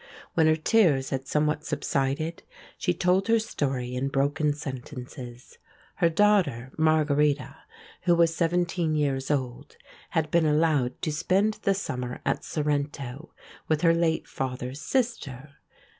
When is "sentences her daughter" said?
4.51-6.71